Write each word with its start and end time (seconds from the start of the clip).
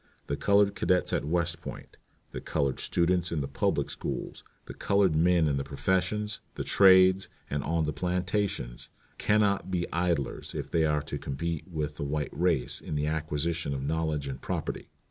The 0.25 0.35
colored 0.35 0.73
cadets 0.73 1.13
at 1.13 1.25
West 1.25 1.61
Point, 1.61 1.95
the 2.31 2.41
colored 2.41 2.79
students 2.79 3.31
in 3.31 3.39
the 3.41 3.47
public 3.47 3.91
schools, 3.91 4.43
the 4.65 4.73
colored 4.73 5.15
men 5.15 5.47
in 5.47 5.57
the 5.57 5.63
professions, 5.63 6.39
the 6.55 6.63
trades, 6.63 7.29
and 7.51 7.63
on 7.63 7.85
the 7.85 7.93
plantations, 7.93 8.89
can 9.19 9.41
not 9.41 9.69
be 9.69 9.85
idlers 9.93 10.55
if 10.55 10.71
they 10.71 10.85
are 10.85 11.03
to 11.03 11.19
compete 11.19 11.67
with 11.67 11.97
the 11.97 12.03
white 12.03 12.33
race 12.33 12.81
in 12.81 12.95
the 12.95 13.05
acquisition 13.05 13.75
of 13.75 13.83
knowledge 13.85 14.27
and 14.27 14.41
property. 14.41 14.89